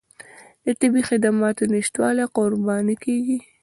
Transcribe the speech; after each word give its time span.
د 0.65 0.67
طبي 0.79 1.01
خدماتو 1.09 1.63
نشتوالي 1.73 2.25
قرباني 2.35 2.95
کېږي. 3.03 3.37